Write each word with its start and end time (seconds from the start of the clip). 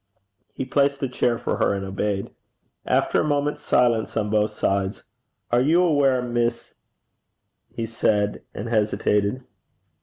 He 0.55 0.65
placed 0.65 1.03
a 1.03 1.07
chair 1.07 1.37
for 1.37 1.57
her, 1.57 1.75
and 1.75 1.85
obeyed. 1.85 2.31
After 2.87 3.21
a 3.21 3.23
moment's 3.23 3.61
silence 3.61 4.17
on 4.17 4.31
both 4.31 4.49
sides: 4.49 5.03
'Are 5.51 5.61
you 5.61 5.83
aware, 5.83 6.23
Miss?' 6.23 6.73
he 7.75 7.85
said 7.85 8.41
and 8.51 8.67
hesitated. 8.67 9.43